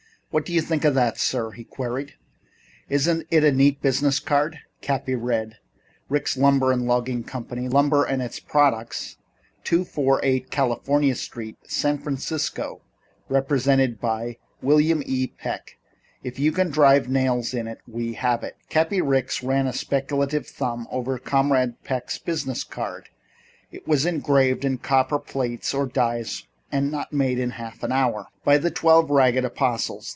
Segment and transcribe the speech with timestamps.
[0.33, 2.13] "What do you think of that, sir?" he queried.
[2.87, 7.67] "Isn't it a neat business card?" Cappy read: ++| RICKS LUMBER & LOGGING COMPANY ||
[7.67, 11.57] Lumber and its products || 248 California St.
[11.61, 12.79] || San Francisco.
[12.99, 15.27] |||| Represented by || William E.
[15.27, 18.55] Peck || If you can drive nails in it we have it!
[18.61, 23.09] |++ Cappy Ricks ran a speculative thumb over Comrade Peck's business card.
[23.69, 24.63] It was engraved.
[24.63, 28.27] And copper plates or steel dies are not made in half an hour!
[28.45, 30.07] "By the Twelve Ragged Apostles!"